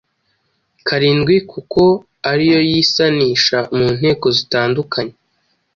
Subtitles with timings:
[0.87, 1.81] karindwi kuko
[2.31, 5.15] ari yo yisanisha mu nteko zitandukanye